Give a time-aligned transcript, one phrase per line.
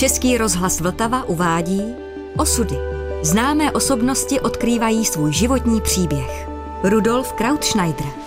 [0.00, 1.94] Český rozhlas Vltava uvádí
[2.36, 2.76] Osudy.
[3.22, 6.48] Známé osobnosti odkrývají svůj životní příběh.
[6.82, 8.19] Rudolf Krautschneider.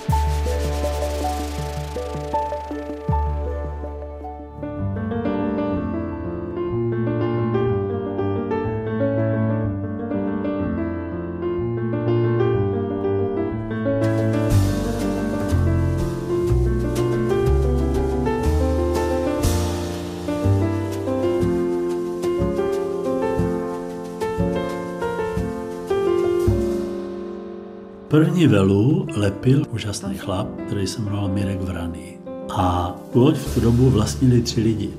[28.48, 32.18] Velu lepil úžasný chlap, který se jmenoval Mirek Vraný.
[32.50, 34.90] A loď v tu dobu vlastnili tři lidi.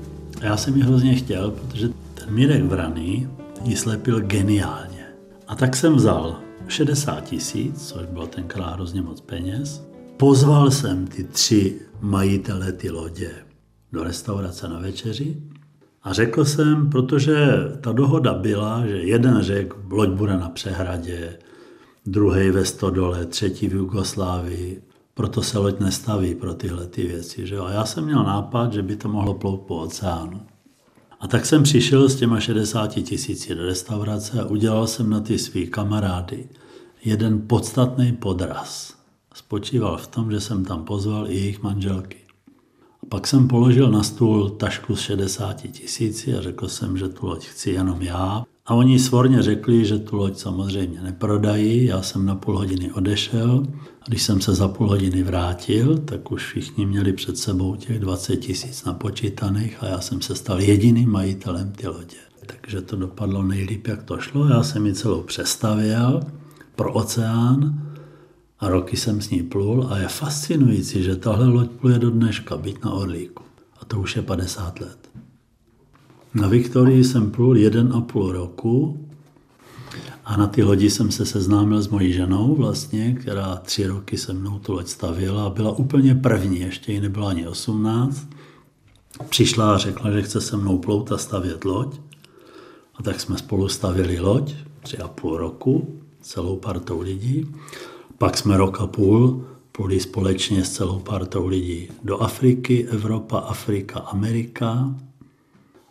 [0.41, 3.29] A já jsem ji hrozně chtěl, protože ten Mirek Vraný
[3.63, 5.05] ji slepil geniálně.
[5.47, 9.87] A tak jsem vzal 60 tisíc, což bylo tenkrát hrozně moc peněz.
[10.17, 13.31] Pozval jsem ty tři majitele ty lodě
[13.91, 15.37] do restaurace na večeři
[16.03, 17.47] a řekl jsem, protože
[17.81, 21.37] ta dohoda byla, že jeden řekl, loď bude na přehradě,
[22.05, 24.81] druhý ve Stodole, třetí v Jugoslávii.
[25.13, 27.47] Proto se loď nestaví pro tyhle ty věci.
[27.47, 27.57] Že?
[27.57, 30.41] A já jsem měl nápad, že by to mohlo plout po oceánu.
[31.19, 35.39] A tak jsem přišel s těma 60 tisíci do restaurace a udělal jsem na ty
[35.39, 36.49] svý kamarády
[37.05, 38.93] jeden podstatný podraz.
[39.33, 42.17] Spočíval v tom, že jsem tam pozval i jejich manželky.
[43.03, 47.27] A pak jsem položil na stůl tašku s 60 tisíci a řekl jsem, že tu
[47.27, 51.85] loď chci jenom já, a oni svorně řekli, že tu loď samozřejmě neprodají.
[51.85, 53.63] Já jsem na půl hodiny odešel.
[54.01, 57.99] A když jsem se za půl hodiny vrátil, tak už všichni měli před sebou těch
[57.99, 62.17] 20 tisíc napočítaných a já jsem se stal jediným majitelem ty lodě.
[62.45, 64.47] Takže to dopadlo nejlíp, jak to šlo.
[64.47, 66.21] Já jsem ji celou přestavěl
[66.75, 67.81] pro oceán
[68.59, 72.57] a roky jsem s ní plul a je fascinující, že tahle loď pluje do dneška,
[72.57, 73.43] byť na Orlíku.
[73.81, 75.04] A to už je 50 let.
[76.35, 78.99] Na Viktorii jsem plul jeden a půl roku
[80.25, 84.33] a na ty lodi jsem se seznámil s mojí ženou vlastně, která tři roky se
[84.33, 88.27] mnou tu loď stavila a byla úplně první, ještě jí nebyla ani 18.
[89.29, 91.99] Přišla a řekla, že chce se mnou plout a stavět loď.
[92.95, 97.47] A tak jsme spolu stavili loď tři a půl roku, celou partou lidí.
[98.17, 103.99] Pak jsme rok a půl pluli společně s celou partou lidí do Afriky, Evropa, Afrika,
[103.99, 104.95] Amerika,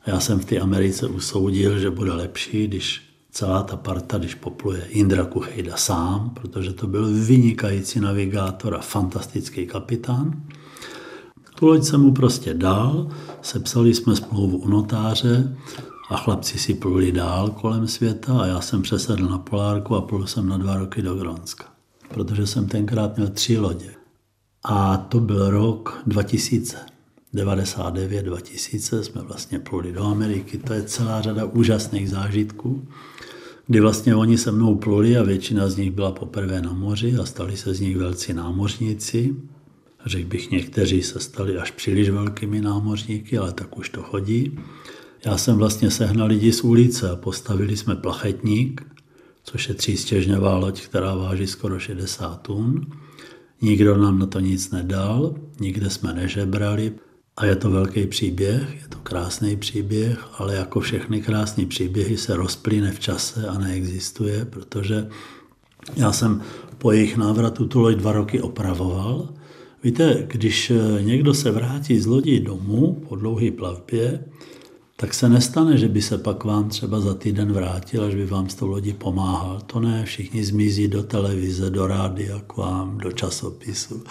[0.06, 4.84] já jsem v té Americe usoudil, že bude lepší, když celá ta parta, když popluje
[4.84, 10.42] Indra Kuchejda sám, protože to byl vynikající navigátor a fantastický kapitán.
[11.58, 13.08] Tu loď jsem mu prostě dal,
[13.42, 15.56] sepsali jsme smlouvu u notáře
[16.10, 20.26] a chlapci si pluli dál kolem světa a já jsem přesedl na Polárku a plul
[20.26, 21.64] jsem na dva roky do Gronska,
[22.08, 23.94] protože jsem tenkrát měl tři lodě.
[24.64, 26.93] A to byl rok 2000.
[27.34, 30.58] 99, 2000 jsme vlastně pluli do Ameriky.
[30.58, 32.88] To je celá řada úžasných zážitků,
[33.66, 37.24] kdy vlastně oni se mnou pluli a většina z nich byla poprvé na moři a
[37.26, 39.36] stali se z nich velcí námořníci.
[40.06, 44.58] Řekl bych, někteří se stali až příliš velkými námořníky, ale tak už to chodí.
[45.26, 48.86] Já jsem vlastně sehnal lidi z ulice a postavili jsme plachetník,
[49.42, 52.86] což je třístěžňová loď, která váží skoro 60 tun.
[53.60, 56.92] Nikdo nám na to nic nedal, nikde jsme nežebrali,
[57.36, 62.36] a je to velký příběh, je to krásný příběh, ale jako všechny krásné příběhy se
[62.36, 65.08] rozplyne v čase a neexistuje, protože
[65.96, 66.42] já jsem
[66.78, 69.28] po jejich návratu tu loď dva roky opravoval.
[69.84, 74.24] Víte, když někdo se vrátí z lodí domů po dlouhé plavbě,
[74.96, 78.48] tak se nestane, že by se pak vám třeba za týden vrátil, až by vám
[78.48, 79.60] z tou lodi pomáhal.
[79.66, 84.04] To ne, všichni zmizí do televize, do rádia k vám, do časopisu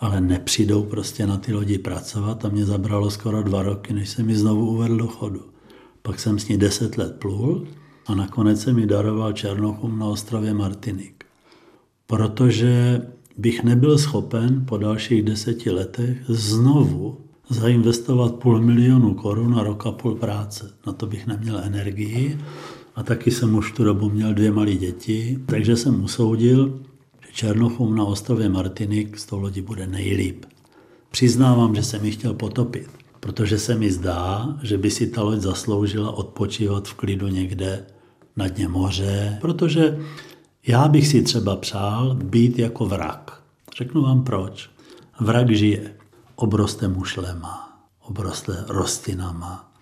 [0.00, 4.26] ale nepřijdou prostě na ty lodi pracovat a mě zabralo skoro dva roky, než jsem
[4.26, 5.42] mi znovu uvedl do chodu.
[6.02, 7.66] Pak jsem s ní deset let plul
[8.06, 11.24] a nakonec se mi daroval Černochum na ostrově Martinik.
[12.06, 13.02] Protože
[13.38, 17.18] bych nebyl schopen po dalších deseti letech znovu
[17.50, 20.70] zainvestovat půl milionu korun a rok a půl práce.
[20.86, 22.38] Na to bych neměl energii
[22.96, 26.80] a taky jsem už tu dobu měl dvě malé děti, takže jsem usoudil,
[27.32, 30.44] Černochům na ostrově Martinik z toho lodi bude nejlíp.
[31.10, 32.90] Přiznávám, že jsem ji chtěl potopit,
[33.20, 37.86] protože se mi zdá, že by si ta loď zasloužila odpočívat v klidu někde
[38.36, 39.98] na dně moře, protože
[40.66, 43.42] já bych si třeba přál být jako vrak.
[43.78, 44.70] Řeknu vám proč.
[45.20, 45.94] Vrak žije,
[46.34, 49.72] obroste mušlema, obroste rostlinama,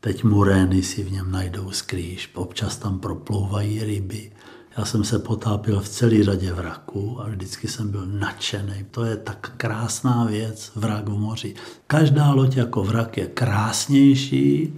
[0.00, 4.32] teď murény si v něm najdou skrýž, občas tam proplouvají ryby,
[4.78, 8.86] já jsem se potápil v celé řadě vraků a vždycky jsem byl nadšený.
[8.90, 11.54] To je tak krásná věc, vrak v moři.
[11.86, 14.72] Každá loď jako vrak je krásnější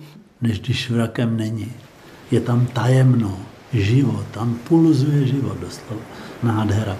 [0.45, 1.73] než když vrakem není.
[2.31, 3.39] Je tam tajemno,
[3.73, 6.03] život, tam pulzuje život doslova.
[6.43, 6.97] Nádhera.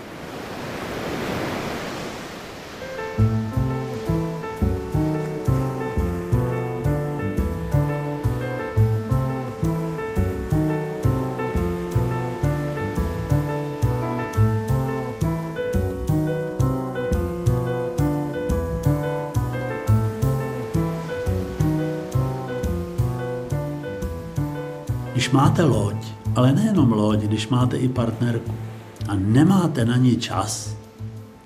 [25.35, 25.97] Máte loď,
[26.37, 28.55] ale nejenom loď, když máte i partnerku
[29.09, 30.77] a nemáte na ní čas,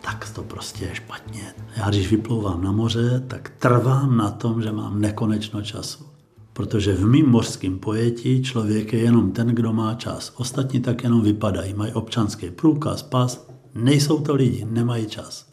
[0.00, 1.55] tak to prostě je špatně.
[1.76, 6.05] Já když vyplouvám na moře, tak trvám na tom, že mám nekonečno času.
[6.52, 10.32] Protože v mým mořském pojetí člověk je jenom ten, kdo má čas.
[10.37, 13.49] Ostatní tak jenom vypadají, mají občanský průkaz, pas.
[13.75, 15.46] Nejsou to lidi, nemají čas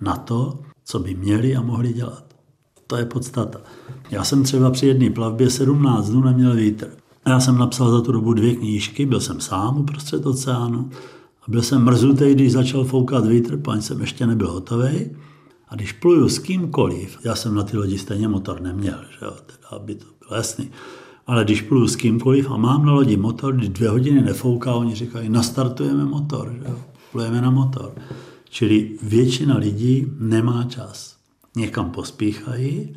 [0.00, 2.24] na to, co by měli a mohli dělat.
[2.86, 3.60] To je podstata.
[4.10, 7.05] Já jsem třeba při jedné plavbě 17 dnů neměl vítr.
[7.26, 10.90] Já jsem napsal za tu dobu dvě knížky, byl jsem sám uprostřed oceánu
[11.42, 15.10] a byl jsem mrzutý, když začal foukat vítr, paň jsem ještě nebyl hotový.
[15.68, 19.32] A když pluju s kýmkoliv, já jsem na ty lodi stejně motor neměl, že jo,
[19.46, 20.70] teda aby to bylo jasný.
[21.26, 24.94] Ale když pluju s kýmkoliv a mám na lodi motor, když dvě hodiny nefouká, oni
[24.94, 26.78] říkají, nastartujeme motor, že jo,
[27.12, 27.92] plujeme na motor.
[28.48, 31.16] Čili většina lidí nemá čas.
[31.56, 32.96] Někam pospíchají,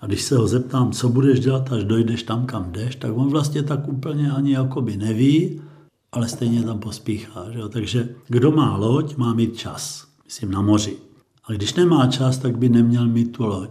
[0.00, 3.28] a když se ho zeptám, co budeš dělat, až dojdeš tam, kam jdeš, tak on
[3.28, 5.60] vlastně tak úplně ani jakoby neví,
[6.12, 7.50] ale stejně tam pospíchá.
[7.50, 7.68] Že jo?
[7.68, 10.06] Takže kdo má loď, má mít čas.
[10.24, 10.96] Myslím na moři.
[11.44, 13.70] A když nemá čas, tak by neměl mít tu loď.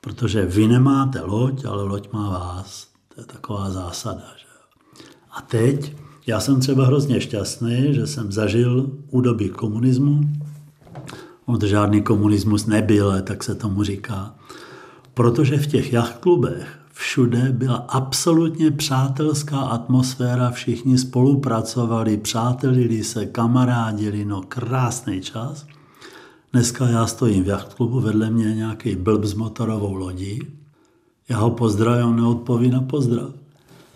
[0.00, 2.86] Protože vy nemáte loď, ale loď má vás.
[3.14, 4.24] To je taková zásada.
[4.36, 5.04] Že jo?
[5.30, 5.96] A teď,
[6.26, 10.20] já jsem třeba hrozně šťastný, že jsem zažil údobí komunismu.
[11.46, 14.37] On žádný komunismus nebyl, tak se tomu říká
[15.18, 24.42] protože v těch jachtklubech všude byla absolutně přátelská atmosféra, všichni spolupracovali, přátelili se, kamarádili, no
[24.48, 25.66] krásný čas.
[26.52, 30.40] Dneska já stojím v jachtklubu, vedle mě nějaký blb s motorovou lodí.
[31.28, 33.30] Já ho pozdravím, neodpoví na pozdrav.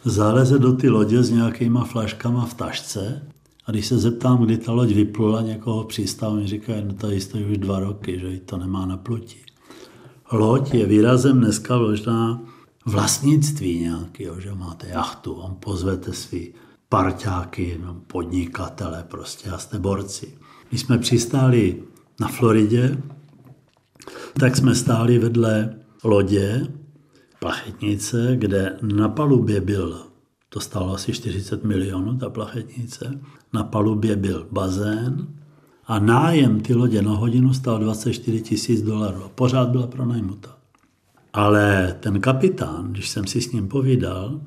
[0.05, 3.23] Zaleze do ty lodě s nějakýma flaškama v tašce
[3.67, 7.45] a když se zeptám, kdy ta loď vyplula někoho přístavu, mi říkají, no tady stojí
[7.45, 9.52] už dva roky, že to nemá na plutí
[10.33, 12.43] loď je výrazem dneska možná
[12.87, 16.55] vlastnictví nějakého, že máte jachtu, on pozvete svý
[16.89, 20.39] parťáky, podnikatele prostě a jste borci.
[20.69, 21.83] Když jsme přistáli
[22.21, 22.99] na Floridě,
[24.41, 25.75] tak jsme stáli vedle
[26.05, 26.67] lodě,
[27.39, 30.07] plachetnice, kde na palubě byl,
[30.49, 33.21] to stálo asi 40 milionů, ta plachetnice,
[33.53, 35.27] na palubě byl bazén,
[35.87, 39.23] a nájem ty lodě na hodinu stál 24 tisíc dolarů.
[39.35, 40.57] Pořád byla pronajmuta.
[41.33, 44.41] Ale ten kapitán, když jsem si s ním povídal,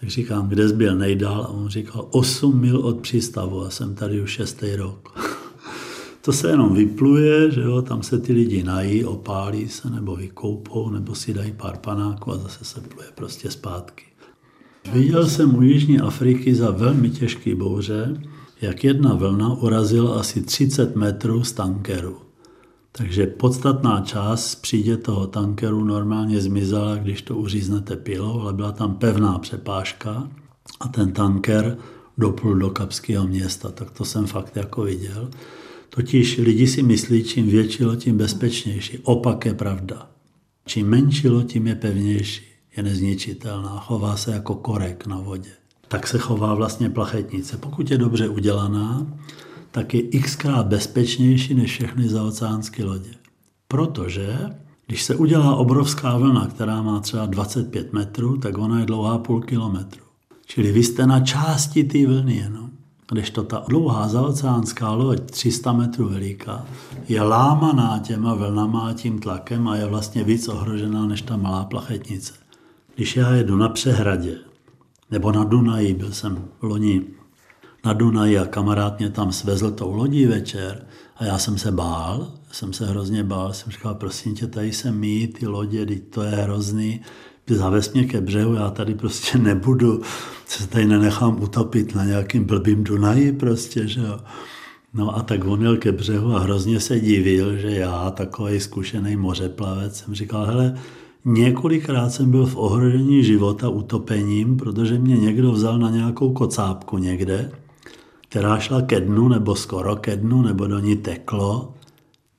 [0.00, 1.42] tak říkám, kde byl nejdál?
[1.42, 5.18] A on říkal, 8 mil od přístavu a jsem tady už šestý rok.
[6.22, 10.90] to se jenom vypluje, že jo, tam se ty lidi nají, opálí se, nebo vykoupou,
[10.90, 14.04] nebo si dají pár panáků a zase se pluje prostě zpátky.
[14.92, 18.14] Viděl jsem u Jižní Afriky za velmi těžké bouře,
[18.60, 22.16] jak jedna vlna urazila asi 30 metrů z tankeru.
[22.92, 28.94] Takže podstatná část přijde toho tankeru normálně zmizela, když to uříznete pilou, ale byla tam
[28.94, 30.28] pevná přepážka
[30.80, 31.78] a ten tanker
[32.18, 35.30] doplul do Kapského města, tak to jsem fakt jako viděl.
[35.90, 38.98] Totiž lidi si myslí, čím větší loď, tím bezpečnější.
[38.98, 40.10] Opak je pravda.
[40.66, 42.44] Čím menší loď, tím je pevnější.
[42.76, 45.57] Je nezničitelná, chová se jako korek na vodě
[45.88, 47.56] tak se chová vlastně plachetnice.
[47.56, 49.06] Pokud je dobře udělaná,
[49.70, 53.10] tak je xkrát bezpečnější než všechny zaoceánské lodě.
[53.68, 54.38] Protože
[54.86, 59.40] když se udělá obrovská vlna, která má třeba 25 metrů, tak ona je dlouhá půl
[59.40, 60.02] kilometru.
[60.46, 62.70] Čili vy jste na části té vlny jenom.
[63.12, 66.66] Když to ta dlouhá zaoceánská loď, 300 metrů veliká,
[67.08, 71.64] je lámaná těma vlnama a tím tlakem a je vlastně víc ohrožená než ta malá
[71.64, 72.32] plachetnice.
[72.94, 74.47] Když já jedu na přehradě
[75.10, 77.02] nebo na Dunaji, byl jsem v loni
[77.84, 80.86] na Dunaji a kamarád mě tam svezl tou lodí večer
[81.16, 84.92] a já jsem se bál, jsem se hrozně bál, jsem říkal, prosím tě, tady se
[84.92, 87.00] mý ty lodě, teď to je hrozný,
[87.50, 90.02] zavez mě ke břehu, já tady prostě nebudu,
[90.46, 94.20] se tady nenechám utopit na nějakým blbým Dunaji prostě, že jo.
[94.94, 99.16] No a tak on jel ke břehu a hrozně se divil, že já, takový zkušený
[99.16, 100.78] mořeplavec, jsem říkal, hele,
[101.30, 107.50] Několikrát jsem byl v ohrožení života utopením, protože mě někdo vzal na nějakou kocápku někde,
[108.28, 111.74] která šla ke dnu nebo skoro ke dnu, nebo do ní teklo.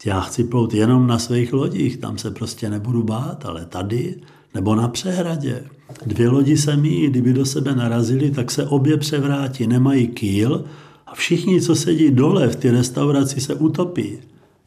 [0.06, 4.16] Já chci plout jenom na svých lodích, tam se prostě nebudu bát, ale tady
[4.54, 5.64] Nebo na přehradě.
[6.06, 10.66] Dvě lodi se míjí, kdyby do sebe narazili, tak se obě převrátí, nemají kýl
[11.08, 14.18] a všichni, co sedí dole v té restauraci, se utopí.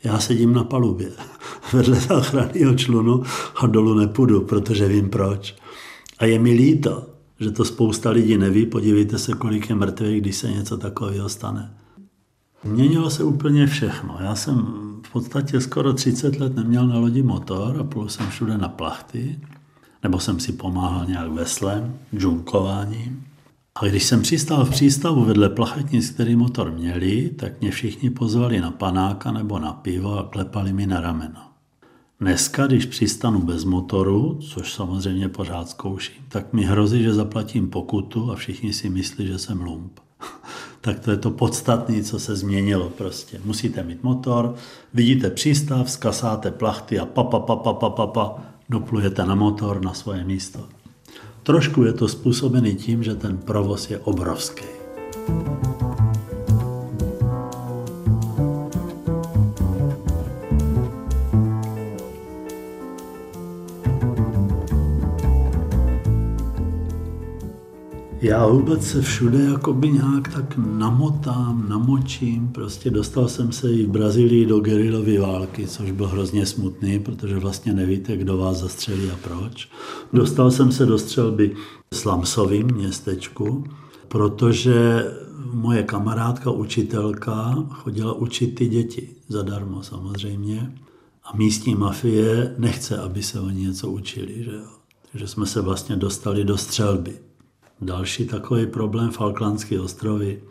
[0.04, 1.10] Já sedím na palubě
[1.72, 3.22] vedle záchranného člunu
[3.56, 5.56] a dolů nepůjdu, protože vím proč.
[6.18, 7.06] A je mi líto,
[7.40, 8.66] že to spousta lidí neví.
[8.66, 11.74] Podívejte se, kolik je mrtvých, když se něco takového stane.
[12.64, 14.16] Měnilo se úplně všechno.
[14.20, 14.56] Já jsem
[15.06, 19.40] v podstatě skoro 30 let neměl na lodi motor a plul jsem všude na plachty,
[20.02, 23.24] nebo jsem si pomáhal nějak veslem, džunkováním.
[23.74, 28.60] A když jsem přistál v přístavu vedle plachetnic, který motor měli, tak mě všichni pozvali
[28.60, 31.40] na panáka nebo na pivo a klepali mi na rameno.
[32.20, 38.32] Dneska, když přistanu bez motoru, což samozřejmě pořád zkouším, tak mi hrozí, že zaplatím pokutu
[38.32, 40.00] a všichni si myslí, že jsem lump.
[40.80, 43.40] tak to je to podstatné, co se změnilo prostě.
[43.44, 44.54] Musíte mít motor,
[44.94, 48.36] vidíte přístav, skasáte plachty a pa, pa, pa, pa, pa, pa, pa
[48.68, 50.68] doplujete na motor na svoje místo.
[51.42, 54.64] Trošku je to způsobený tím, že ten provoz je obrovský.
[68.22, 72.48] Já vůbec se všude jakoby nějak tak namotám, namočím.
[72.48, 77.38] Prostě dostal jsem se i v Brazílii do gerilové války, což bylo hrozně smutný, protože
[77.38, 79.68] vlastně nevíte, kdo vás zastřelí a proč.
[80.12, 81.56] Dostal jsem se do střelby
[81.94, 83.64] s Lamsovým městečku,
[84.08, 85.04] protože
[85.52, 90.74] moje kamarádka, učitelka, chodila učit ty děti zadarmo samozřejmě.
[91.24, 94.44] A místní mafie nechce, aby se oni něco učili.
[94.44, 94.68] Že jo?
[95.12, 97.31] Takže jsme se vlastně dostali do střelby.
[97.82, 100.42] Další takový problém Falklandské ostrovy.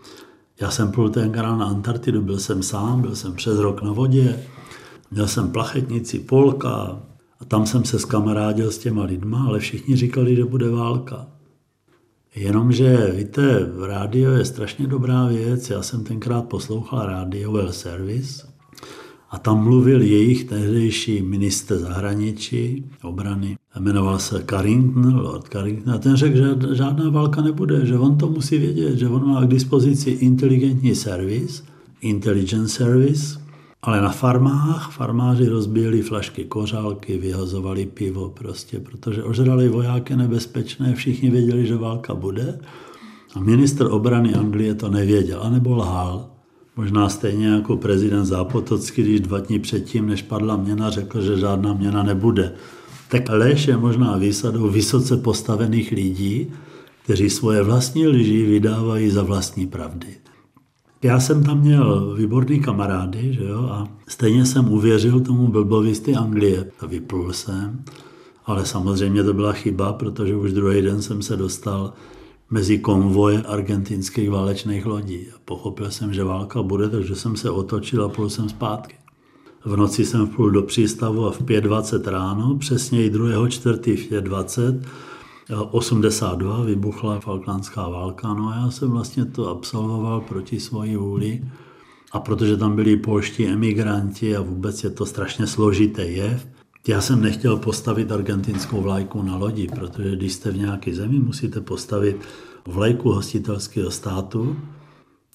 [0.61, 4.43] Já jsem plul tenkrát na Antarktidu, byl jsem sám, byl jsem přes rok na vodě,
[5.11, 7.01] měl jsem plachetnici Polka
[7.39, 11.27] a tam jsem se skamarádil s těma lidma, ale všichni říkali, že bude válka.
[12.35, 15.69] Jenomže, víte, rádio je strašně dobrá věc.
[15.69, 18.50] Já jsem tenkrát poslouchal rádio Well Service
[19.31, 26.15] a tam mluvil jejich tehdejší minister zahraničí, obrany, jmenoval se Carrington, Lord Carrington, a ten
[26.15, 30.09] řekl, že žádná válka nebude, že on to musí vědět, že on má k dispozici
[30.09, 31.63] inteligentní servis,
[32.01, 33.41] intelligence service,
[33.81, 41.29] ale na farmách farmáři rozbíjeli flašky kořálky, vyhazovali pivo prostě, protože ožrali vojáky nebezpečné, všichni
[41.29, 42.59] věděli, že válka bude.
[43.35, 46.29] A minister obrany Anglie to nevěděl, anebo lhal.
[46.77, 51.73] Možná stejně jako prezident Zápotocký, když dva dní předtím, než padla měna, řekl, že žádná
[51.73, 52.53] měna nebude.
[53.09, 56.47] Tak lež je možná výsadou vysoce postavených lidí,
[57.03, 60.07] kteří svoje vlastní lži vydávají za vlastní pravdy.
[61.03, 65.99] Já jsem tam měl výborný kamarády, že jo, a stejně jsem uvěřil tomu blbovi z
[65.99, 66.71] té Anglie.
[66.87, 67.83] Vyplul jsem,
[68.45, 71.93] ale samozřejmě to byla chyba, protože už druhý den jsem se dostal
[72.51, 75.27] mezi konvoje argentinských válečných lodí.
[75.35, 78.95] A pochopil jsem, že válka bude, takže jsem se otočil a plul jsem zpátky.
[79.65, 83.49] V noci jsem vplul do přístavu a v 5.20 ráno, přesně i 2.
[83.49, 84.81] čtvrtý v 5.20,
[85.71, 91.41] 82 vybuchla Falklandská válka, no a já jsem vlastně to absolvoval proti svoji vůli.
[92.11, 96.47] A protože tam byli polští emigranti a vůbec je to strašně složité jev,
[96.87, 101.61] já jsem nechtěl postavit argentinskou vlajku na lodi, protože když jste v nějaké zemi, musíte
[101.61, 102.17] postavit
[102.67, 104.55] vlajku hostitelského státu,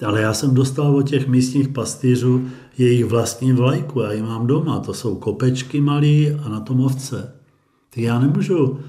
[0.05, 4.79] ale já jsem dostal od těch místních pastýřů jejich vlastní vlajku, já ji mám doma,
[4.79, 7.33] to jsou kopečky malý a na tom ovce.
[7.89, 8.79] Tak já nemůžu,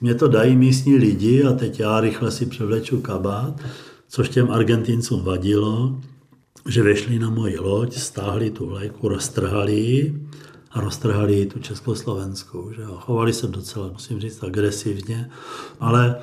[0.00, 3.60] mě to dají místní lidi a teď já rychle si převleču kabát,
[4.08, 6.00] což těm Argentincům vadilo,
[6.68, 10.28] že vešli na moji loď, stáhli tu vlajku, roztrhali ji
[10.76, 12.72] a roztrhali tu československou.
[12.72, 12.98] Že jo.
[13.00, 15.30] Chovali se docela, musím říct, agresivně,
[15.80, 16.16] ale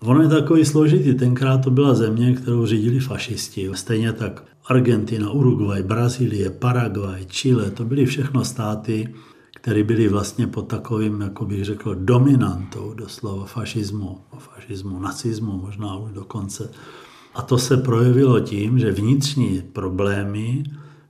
[0.00, 1.14] ono je takový složitý.
[1.14, 3.70] Tenkrát to byla země, kterou řídili fašisti.
[3.74, 9.14] Stejně tak Argentina, Uruguay, Brazílie, Paraguay, Chile, to byly všechno státy,
[9.54, 16.12] které byly vlastně pod takovým, jako bych řekl, dominantou doslova fašismu, fašismu, nacismu možná už
[16.12, 16.70] dokonce.
[17.34, 20.64] A to se projevilo tím, že vnitřní problémy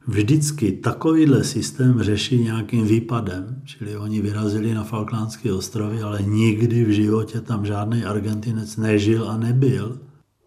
[0.06, 3.62] vždycky takovýhle systém řeší nějakým výpadem.
[3.64, 9.36] Čili oni vyrazili na Falklandské ostrovy, ale nikdy v životě tam žádný Argentinec nežil a
[9.36, 9.98] nebyl.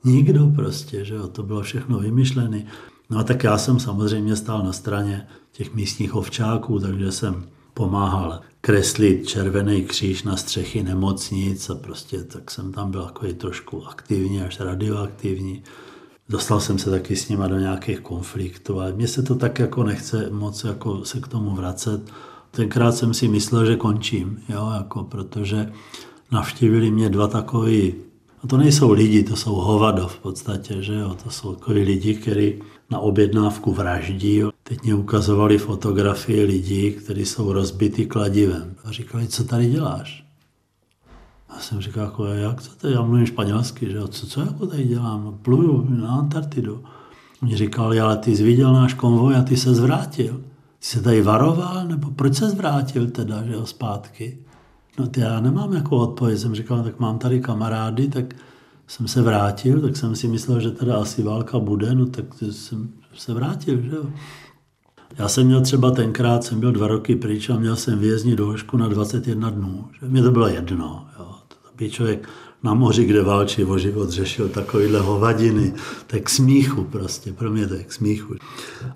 [0.04, 2.64] Nikdo prostě, že jo, to bylo všechno vymyšlené.
[3.10, 8.42] No a tak já jsem samozřejmě stál na straně těch místních ovčáků, takže jsem pomáhal
[8.62, 14.42] kreslit červený kříž na střechy nemocnic a prostě tak jsem tam byl takový trošku aktivní,
[14.42, 15.64] až radioaktivní.
[16.29, 19.84] Dostal jsem se taky s nima do nějakých konfliktů a mně se to tak jako
[19.84, 22.01] nechce moc jako se k tomu vracet.
[22.51, 25.72] Tenkrát jsem si myslel, že končím, jo, jako protože
[26.31, 27.93] navštívili mě dva takový,
[28.43, 32.15] a to nejsou lidi, to jsou hovado v podstatě, že jo, to jsou takový lidi,
[32.15, 32.53] kteří
[32.89, 34.43] na objednávku vraždí.
[34.63, 38.75] Teď mě ukazovali fotografie lidí, kteří jsou rozbitý kladivem.
[38.84, 40.26] A říkali, co tady děláš?
[41.50, 44.84] A jsem říkal, jako, jak co tady, já mluvím španělsky, že co, co jako tady
[44.84, 45.24] dělám?
[45.24, 46.84] No, pluju na Antarktidu.
[47.44, 50.34] Oni říkali, ale ty jsi viděl náš konvoj a ty se zvrátil.
[50.80, 54.38] Ty se tady varoval, nebo proč se zvrátil teda, že jo, zpátky?
[55.00, 56.39] No ty já nemám jako odpověď.
[56.39, 58.36] Jsem říkal, tak mám tady kamarády, tak
[58.88, 62.89] jsem se vrátil, tak jsem si myslel, že teda asi válka bude, no tak jsem
[63.18, 64.06] se vrátil, že jo.
[65.18, 68.77] Já jsem měl třeba tenkrát, jsem byl dva roky pryč a měl jsem výjezdní doložku
[68.77, 69.86] na 21 dnů.
[70.00, 70.08] Že?
[70.08, 71.08] Mně to bylo jedno.
[71.20, 71.36] Jo.
[71.77, 72.29] By člověk
[72.63, 75.74] na moři, kde válčí o život, řešil takovýhle hovadiny.
[76.07, 78.36] Tak k smíchu prostě, pro mě to je k smíchu.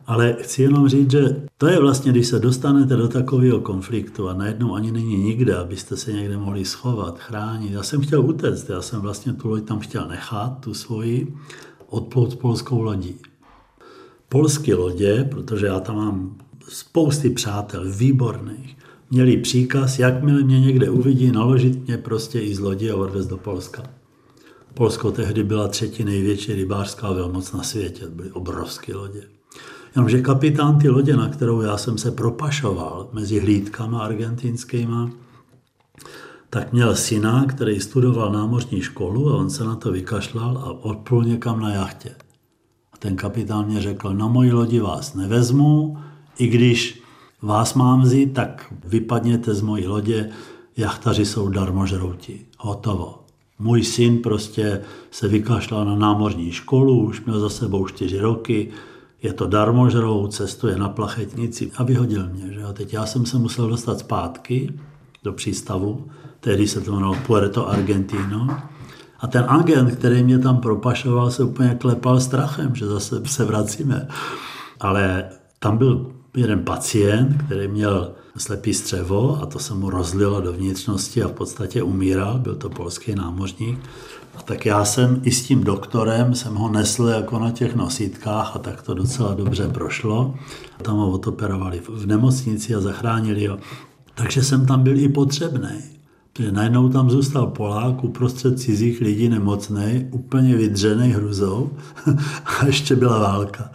[0.08, 4.34] Ale chci jenom říct, že to je vlastně, když se dostanete do takového konfliktu a
[4.34, 7.72] najednou ani není nikde, abyste se někde mohli schovat, chránit.
[7.72, 11.36] Já jsem chtěl utéct, já jsem vlastně tu loď tam chtěl nechat, tu svoji,
[11.90, 13.16] odplout polskou lodí.
[14.30, 16.36] Polské lodě, protože já tam mám
[16.68, 18.78] spousty přátel, výborných,
[19.12, 23.38] měli příkaz, jakmile mě někde uvidí, naložit mě prostě i z lodi a odvést do
[23.38, 23.84] Polska.
[24.74, 29.24] Polsko tehdy byla třetí největší rybářská velmoc na světě, byly obrovské lodě.
[29.96, 35.12] Jenomže kapitán ty lodě, na kterou já jsem se propašoval mezi hlídkama argentinskýma,
[36.50, 41.24] tak měl syna, který studoval námořní školu a on se na to vykašlal a odplul
[41.24, 42.16] někam na jachtě.
[42.94, 45.98] A ten kapitán mě řekl, na moji lodi vás nevezmu,
[46.38, 47.01] i když
[47.42, 50.30] vás mám vzít, tak vypadněte z mojí lodě,
[50.78, 52.46] jachtaři jsou darmožrouti.
[52.58, 53.18] Hotovo.
[53.60, 54.82] Můj syn prostě
[55.12, 58.70] se vykašlal na námořní školu, už měl za sebou čtyři roky,
[59.22, 62.54] je to darmožrou, cestuje na plachetnici a vyhodil mě.
[62.54, 62.64] Že?
[62.64, 64.74] A teď já jsem se musel dostat zpátky
[65.24, 66.08] do přístavu,
[66.40, 68.48] tehdy se to jmenovalo Puerto Argentino.
[69.20, 74.08] A ten agent, který mě tam propašoval, se úplně klepal strachem, že zase se vracíme.
[74.80, 80.54] Ale tam byl jeden pacient, který měl slepý střevo a to se mu rozlilo do
[80.54, 83.80] vnitřnosti a v podstatě umíral, byl to polský námořník.
[84.36, 88.56] A tak já jsem i s tím doktorem jsem ho nesl jako na těch nosítkách
[88.56, 90.36] a tak to docela dobře prošlo.
[90.82, 93.58] Tam ho otoperovali v nemocnici a zachránili ho.
[94.16, 95.82] Takže jsem tam byl i potřebný.
[96.34, 101.72] Protože najednou tam zůstal Polák uprostřed cizích lidí nemocný, úplně vydřený hruzou
[102.46, 103.72] a ještě byla válka.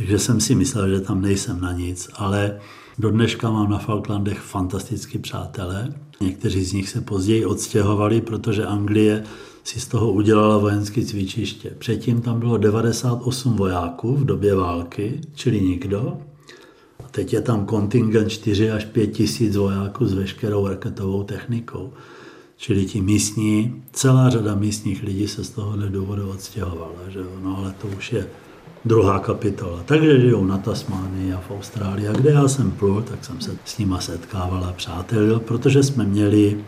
[0.00, 2.58] Takže jsem si myslel, že tam nejsem na nic, ale
[2.98, 5.94] do dneška mám na Falklandech fantastický přátelé.
[6.20, 9.24] Někteří z nich se později odstěhovali, protože Anglie
[9.64, 11.70] si z toho udělala vojenské cvičiště.
[11.78, 16.18] Předtím tam bylo 98 vojáků v době války, čili nikdo.
[17.04, 21.92] A teď je tam kontingent 4 až 5 tisíc vojáků s veškerou raketovou technikou.
[22.56, 27.08] Čili ti místní, celá řada místních lidí se z tohohle důvodu odstěhovala.
[27.08, 27.30] Že jo?
[27.42, 28.26] No ale to už je
[28.84, 29.82] druhá kapitola.
[29.84, 32.08] Takže žijou na Tasmánii a v Austrálii.
[32.08, 36.04] A kde já jsem plul, tak jsem se s nima setkával a přátelil, protože jsme
[36.04, 36.64] měli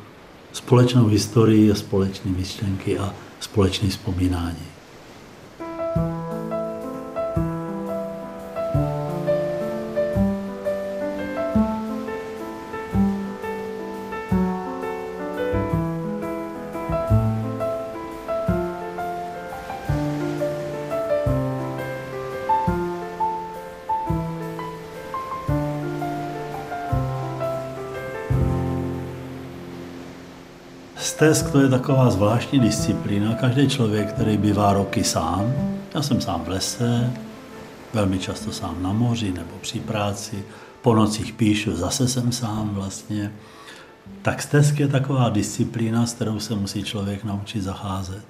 [0.52, 4.72] společnou historii, společné myšlenky a společné vzpomínání.
[31.52, 33.34] To je taková zvláštní disciplína.
[33.34, 35.54] Každý člověk, který bývá roky sám,
[35.94, 37.12] já jsem sám v lese,
[37.94, 40.44] velmi často sám na moři nebo při práci,
[40.82, 43.32] po nocích píšu, zase jsem sám vlastně.
[44.22, 48.24] Tak stesk je taková disciplína, s kterou se musí člověk naučit zacházet.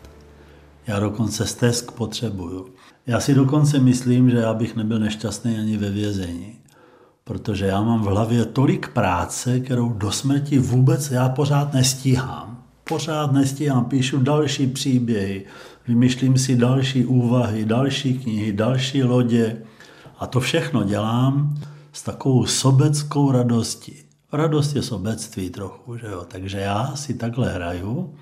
[0.87, 2.67] Já dokonce stesk potřebuju.
[3.07, 6.59] Já si dokonce myslím, že já bych nebyl nešťastný ani ve vězení.
[7.25, 12.52] Protože já mám v hlavě tolik práce, kterou do smrti vůbec já pořád nestíhám
[12.93, 15.45] pořád nestíhám, píšu další příběhy,
[15.89, 19.63] vymýšlím si další úvahy, další knihy, další lodě
[20.19, 21.55] a to všechno dělám
[21.93, 23.97] s takovou sobeckou radostí.
[24.33, 26.25] Radost je sobectví trochu, že jo?
[26.29, 28.15] takže já si takhle hraju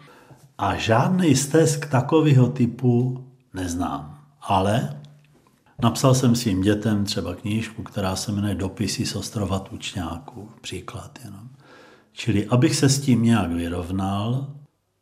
[0.58, 4.18] a žádný stesk takového typu neznám.
[4.42, 5.00] Ale
[5.82, 11.48] napsal jsem svým dětem třeba knížku, která se jmenuje Dopisy z ostrova Tučňáků, příklad jenom.
[12.12, 14.59] Čili abych se s tím nějak vyrovnal,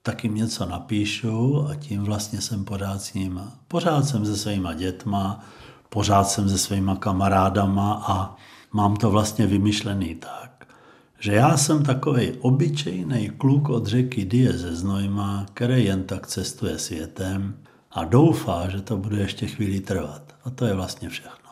[0.09, 3.53] tak jim něco napíšu a tím vlastně jsem pořád s nima.
[3.69, 5.45] Pořád jsem se svýma dětma,
[5.89, 8.37] pořád jsem se svýma kamarádama a
[8.73, 10.67] mám to vlastně vymyšlený tak,
[11.19, 16.79] že já jsem takový obyčejný kluk od řeky Die ze Znojma, který jen tak cestuje
[16.79, 17.57] světem
[17.91, 20.23] a doufá, že to bude ještě chvíli trvat.
[20.45, 21.51] A to je vlastně všechno.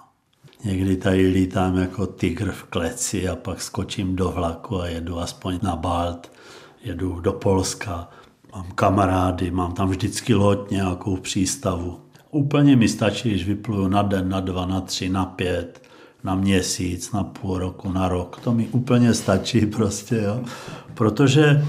[0.64, 5.58] Někdy tady lítám jako tygr v kleci a pak skočím do vlaku a jedu aspoň
[5.62, 6.32] na Balt,
[6.84, 8.08] jedu do Polska,
[8.56, 11.98] mám kamarády, mám tam vždycky loď nějakou v přístavu.
[12.30, 15.82] Úplně mi stačí, když vypluju na den, na dva, na tři, na pět,
[16.24, 18.40] na měsíc, na půl roku, na rok.
[18.44, 20.40] To mi úplně stačí prostě, jo.
[20.94, 21.66] Protože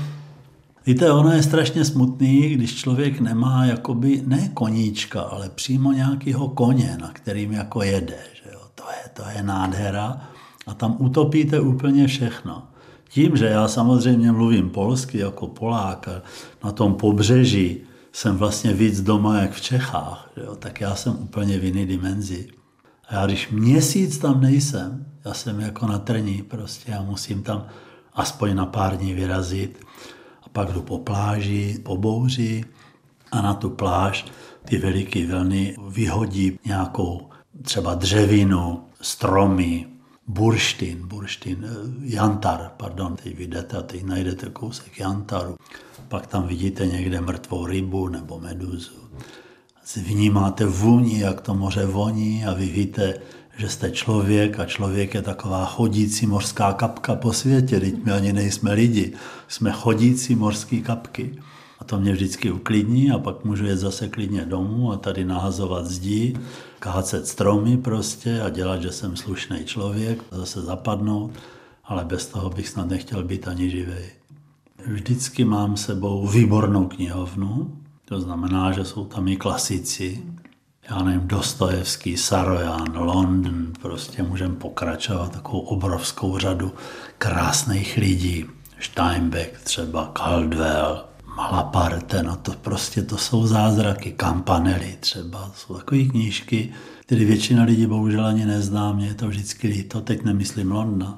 [0.85, 6.97] Víte, ono je strašně smutný, když člověk nemá jakoby ne koníčka, ale přímo nějakého koně,
[7.01, 8.19] na kterým jako jede.
[8.43, 8.59] Že jo?
[8.75, 10.21] To, je, to je nádhera
[10.67, 12.63] a tam utopíte úplně všechno.
[13.09, 16.21] Tím, že já samozřejmě mluvím polsky jako Polák a
[16.63, 17.77] na tom pobřeží
[18.11, 20.55] jsem vlastně víc doma jak v Čechách, jo?
[20.55, 22.47] tak já jsem úplně v jiný dimenzi.
[23.09, 27.65] A já když měsíc tam nejsem, já jsem jako na trní prostě, já musím tam
[28.13, 29.85] aspoň na pár dní vyrazit
[30.43, 32.63] a pak jdu po pláži, po bouři
[33.31, 34.25] a na tu pláž
[34.65, 37.29] ty veliké vlny vyhodí nějakou
[37.61, 39.85] třeba dřevinu, stromy,
[40.27, 45.55] burštin, burštin, eh, jantar, pardon, teď vidíte a teď najdete kousek jantaru.
[46.07, 48.93] Pak tam vidíte někde mrtvou rybu nebo meduzu.
[49.95, 53.13] Vnímáte vůni, jak to moře voní a vy víte,
[53.57, 57.79] že jste člověk a člověk je taková chodící mořská kapka po světě.
[57.79, 59.13] Teď my ani nejsme lidi,
[59.47, 61.39] jsme chodící mořské kapky.
[61.79, 65.85] A to mě vždycky uklidní a pak můžu jet zase klidně domů a tady nahazovat
[65.85, 66.37] zdí,
[66.79, 71.31] kácet stromy prostě a dělat, že jsem slušný člověk, zase zapadnout,
[71.85, 74.05] ale bez toho bych snad nechtěl být ani živý.
[74.85, 80.23] Vždycky mám sebou výbornou knihovnu, to znamená, že jsou tam i klasici,
[80.89, 86.71] já nevím, Dostojevský, Sarojan, London, prostě můžeme pokračovat takovou obrovskou řadu
[87.17, 88.45] krásných lidí.
[88.79, 91.05] Steinbeck třeba, Caldwell,
[91.37, 96.69] Malaparte, no to prostě to jsou zázraky, Campanelli třeba, jsou takové knížky,
[96.99, 101.17] které většina lidí bohužel ani nezná, mě je to vždycky líto, teď nemyslím Londna.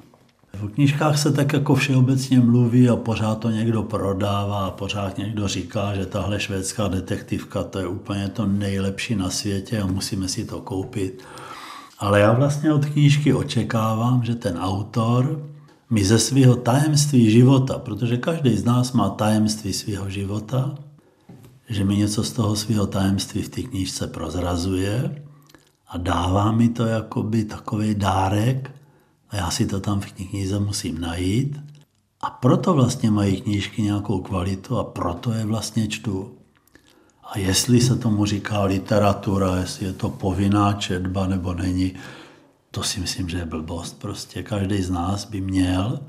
[0.52, 5.48] V knížkách se tak jako všeobecně mluví a pořád to někdo prodává a pořád někdo
[5.48, 10.44] říká, že tahle švédská detektivka to je úplně to nejlepší na světě a musíme si
[10.44, 11.24] to koupit.
[11.98, 15.42] Ale já vlastně od knížky očekávám, že ten autor
[15.90, 20.74] mi ze svého tajemství života, protože každý z nás má tajemství svého života,
[21.68, 25.22] že mi něco z toho svého tajemství v té knížce prozrazuje
[25.88, 28.70] a dává mi to jakoby takový dárek,
[29.30, 31.60] a já si to tam v knize musím najít.
[32.20, 36.30] A proto vlastně mají knížky nějakou kvalitu a proto je vlastně čtu.
[37.24, 41.92] A jestli se tomu říká literatura, jestli je to povinná četba nebo není,
[42.70, 43.98] to si myslím, že je blbost.
[44.00, 46.00] Prostě každý z nás by měl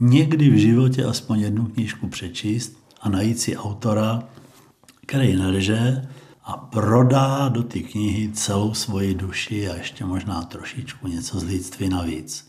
[0.00, 4.22] někdy v životě aspoň jednu knížku přečíst a najít si autora,
[5.06, 6.08] který nelže
[6.44, 11.88] a prodá do té knihy celou svoji duši a ještě možná trošičku něco z lidství
[11.88, 12.48] navíc.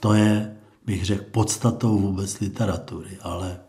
[0.00, 3.60] To je, bych řekl, podstatou vůbec literatury, ale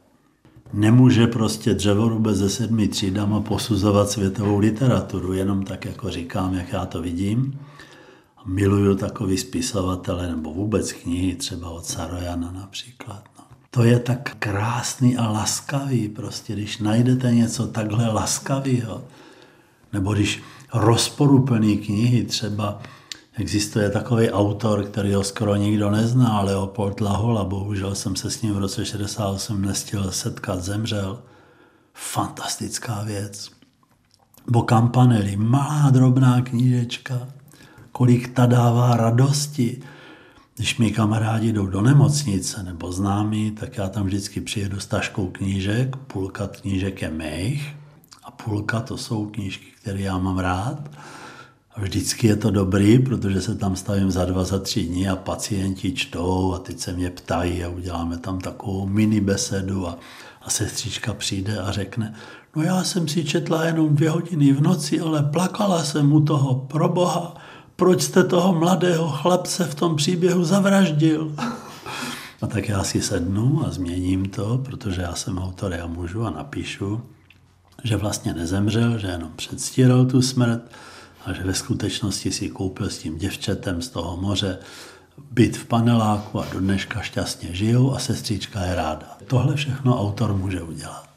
[0.73, 6.85] nemůže prostě dřevorubec se sedmi třídama posuzovat světovou literaturu, jenom tak, jako říkám, jak já
[6.85, 7.59] to vidím.
[8.45, 13.23] Miluju takový spisovatele nebo vůbec knihy, třeba od Sarojana například.
[13.37, 13.43] No.
[13.69, 19.03] To je tak krásný a laskavý, prostě když najdete něco takhle laskavého,
[19.93, 20.41] nebo když
[20.73, 22.81] rozporuplný knihy třeba
[23.35, 28.53] Existuje takový autor, který ho skoro nikdo nezná, Leopold Lahola, bohužel jsem se s ním
[28.53, 31.19] v roce 68 nestihl setkat, zemřel.
[31.93, 33.51] Fantastická věc.
[34.47, 37.27] Bo Campanelli, malá drobná knížečka,
[37.93, 39.81] kolik ta dává radosti.
[40.55, 45.27] Když mi kamarádi jdou do nemocnice nebo známí, tak já tam vždycky přijedu s taškou
[45.27, 47.75] knížek, půlka knížek je mých
[48.23, 50.91] a půlka to jsou knížky, které já mám rád.
[51.75, 55.15] A vždycky je to dobrý, protože se tam stavím za dva, za tři dny a
[55.15, 59.97] pacienti čtou a teď se mě ptají a uděláme tam takovou mini besedu a,
[60.41, 62.13] a sestřička přijde a řekne,
[62.55, 66.55] no já jsem si četla jenom dvě hodiny v noci, ale plakala jsem u toho,
[66.55, 67.35] pro boha,
[67.75, 71.35] proč jste toho mladého chlapce v tom příběhu zavraždil?
[72.41, 76.29] A tak já si sednu a změním to, protože já jsem autor, já můžu a
[76.29, 77.01] napíšu,
[77.83, 80.61] že vlastně nezemřel, že jenom předstíral tu smrt,
[81.25, 84.57] a že ve skutečnosti si koupil s tím děvčetem z toho moře
[85.31, 89.17] byt v paneláku a do dneška šťastně žijou a sestřička je ráda.
[89.27, 91.12] Tohle všechno autor může udělat.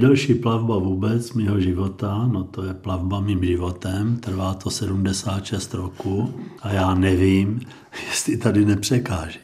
[0.00, 6.34] Nejdelší plavba vůbec mého života, no to je plavba mým životem, trvá to 76 roku
[6.62, 7.60] a já nevím,
[8.08, 9.38] jestli tady nepřekáží.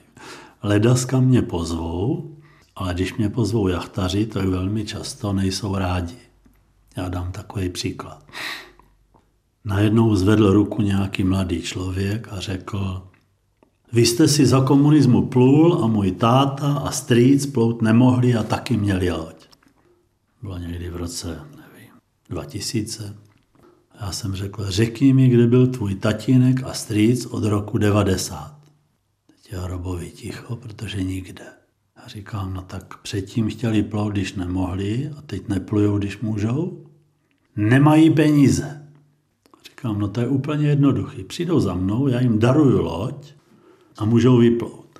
[0.62, 2.30] Ledaska mě pozvou,
[2.76, 6.16] ale když mě pozvou jachtaři, tak velmi často nejsou rádi.
[6.96, 8.24] Já dám takový příklad.
[9.64, 13.02] Najednou zvedl ruku nějaký mladý člověk a řekl,
[13.92, 18.76] vy jste si za komunismu plul a můj táta a strýc plout nemohli a taky
[18.76, 19.35] měli loď.
[20.46, 21.90] Bylo někdy v roce, nevím,
[22.30, 23.14] 2000.
[24.00, 28.56] Já jsem řekl, řekni mi, kde byl tvůj tatínek a strýc od roku 90.
[29.26, 31.44] Teď je hrobový ticho, protože nikde.
[31.96, 36.86] Já říkám, no tak předtím chtěli plout, když nemohli a teď neplujou, když můžou.
[37.56, 38.88] Nemají peníze.
[39.64, 41.24] Říkám, no to je úplně jednoduchý.
[41.24, 43.32] Přijdou za mnou, já jim daruju loď
[43.98, 44.98] a můžou vyplout.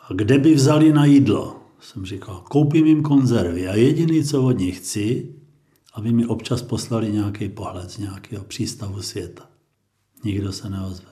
[0.00, 1.57] A kde by vzali na jídlo?
[1.80, 5.34] Jsem říkal, koupím jim konzervy a jediný, co od nich chci,
[5.94, 9.50] aby mi občas poslali nějaký pohled z nějakého přístavu světa.
[10.24, 11.10] Nikdo se neozve.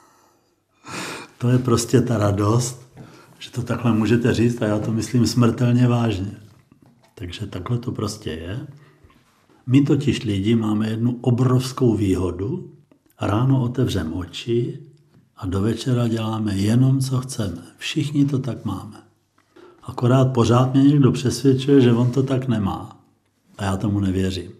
[1.38, 2.88] to je prostě ta radost,
[3.38, 6.36] že to takhle můžete říct a já to myslím smrtelně vážně.
[7.14, 8.66] Takže takhle to prostě je.
[9.66, 12.72] My totiž lidi máme jednu obrovskou výhodu.
[13.20, 14.78] Ráno otevřeme oči
[15.36, 17.62] a do večera děláme jenom, co chceme.
[17.76, 19.07] Všichni to tak máme.
[19.88, 22.96] Akorát pořád mě někdo přesvědčuje, že on to tak nemá.
[23.58, 24.50] A já tomu nevěřím.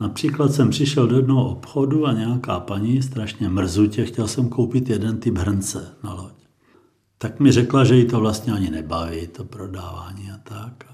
[0.00, 5.18] Například jsem přišel do jednoho obchodu a nějaká paní, strašně mrzutě, chtěl jsem koupit jeden
[5.18, 6.32] typ hrnce na loď.
[7.18, 10.84] Tak mi řekla, že jí to vlastně ani nebaví, to prodávání a tak.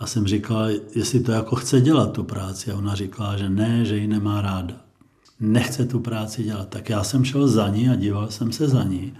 [0.00, 2.70] Já jsem říkal, jestli to jako chce dělat tu práci.
[2.70, 4.74] A ona říkala, že ne, že ji nemá ráda.
[5.40, 6.68] Nechce tu práci dělat.
[6.68, 9.12] Tak já jsem šel za ní a díval jsem se za ní,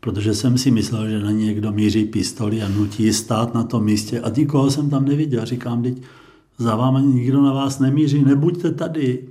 [0.00, 4.20] protože jsem si myslel, že na někdo míří pistoli a nutí stát na tom místě.
[4.20, 5.44] A nikoho jsem tam neviděl.
[5.44, 6.02] Říkám, teď
[6.58, 9.28] za váma nikdo na vás nemíří, nebuďte tady.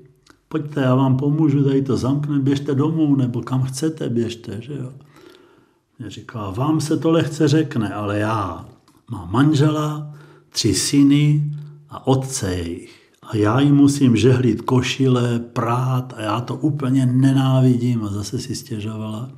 [0.50, 4.92] Pojďte, já vám pomůžu, tady to zamkne, běžte domů, nebo kam chcete, běžte, že jo.
[6.00, 8.66] Mě říká, vám se to lehce řekne, ale já
[9.12, 10.14] mám manžela,
[10.50, 11.52] tři syny
[11.90, 12.96] a otce jejich.
[13.24, 18.56] A já jim musím žehlit košile, prát a já to úplně nenávidím a zase si
[18.56, 19.30] stěžovala.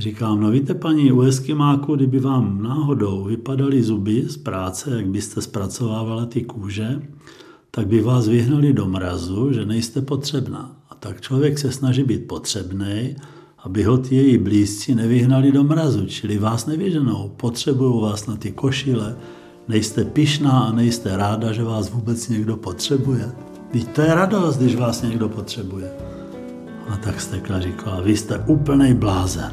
[0.00, 5.42] Říkám, no víte paní, u Eskimáku, kdyby vám náhodou vypadaly zuby z práce, jak byste
[5.42, 7.02] zpracovávala ty kůže,
[7.70, 10.76] tak by vás vyhnali do mrazu, že nejste potřebná.
[10.90, 13.16] A tak člověk se snaží být potřebný,
[13.58, 18.52] aby ho ty její blízci nevyhnali do mrazu, čili vás nevyženou, potřebují vás na ty
[18.52, 19.16] košile,
[19.68, 23.32] nejste pišná a nejste ráda, že vás vůbec někdo potřebuje.
[23.72, 25.90] Teď to je radost, když vás někdo potřebuje.
[26.88, 29.52] A tak Stekla říkala, vy jste úplný blázen.